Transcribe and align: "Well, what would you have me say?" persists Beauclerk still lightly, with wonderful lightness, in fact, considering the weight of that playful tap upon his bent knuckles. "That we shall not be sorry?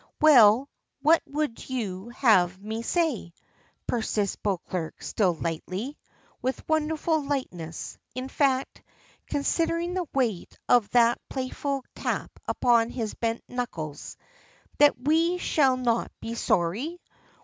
"Well, 0.19 0.67
what 1.03 1.21
would 1.27 1.69
you 1.69 2.09
have 2.09 2.59
me 2.59 2.81
say?" 2.81 3.33
persists 3.85 4.35
Beauclerk 4.35 4.99
still 5.03 5.35
lightly, 5.35 5.95
with 6.41 6.67
wonderful 6.67 7.21
lightness, 7.21 7.99
in 8.15 8.27
fact, 8.27 8.81
considering 9.27 9.93
the 9.93 10.09
weight 10.11 10.57
of 10.67 10.89
that 10.89 11.21
playful 11.29 11.85
tap 11.93 12.31
upon 12.47 12.89
his 12.89 13.13
bent 13.13 13.43
knuckles. 13.47 14.17
"That 14.79 14.99
we 14.99 15.37
shall 15.37 15.77
not 15.77 16.11
be 16.19 16.33
sorry? 16.33 16.99